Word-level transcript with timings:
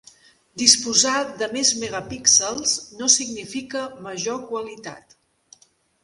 Disposar 0.59 1.17
de 1.41 1.49
més 1.57 1.73
megapíxels 1.81 2.73
no 3.01 3.09
significa 3.17 3.83
major 4.07 4.41
qualitat. 4.53 5.13